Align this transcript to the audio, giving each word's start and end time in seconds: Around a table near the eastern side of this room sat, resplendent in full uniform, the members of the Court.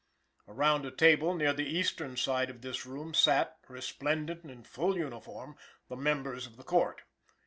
Around 0.47 0.83
a 0.87 0.89
table 0.89 1.35
near 1.35 1.53
the 1.53 1.67
eastern 1.69 2.17
side 2.17 2.49
of 2.49 2.63
this 2.63 2.87
room 2.87 3.13
sat, 3.13 3.59
resplendent 3.67 4.43
in 4.49 4.63
full 4.63 4.97
uniform, 4.97 5.55
the 5.89 5.95
members 5.95 6.47
of 6.47 6.57
the 6.57 6.63
Court. 6.63 7.03